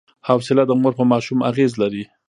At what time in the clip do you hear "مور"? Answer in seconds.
0.81-0.93